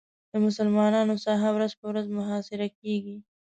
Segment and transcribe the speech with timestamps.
[0.31, 3.17] د مسلمانانو ساحه ورځ په ورځ محاصره کېږي.